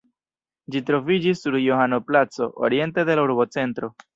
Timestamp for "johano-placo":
1.65-2.51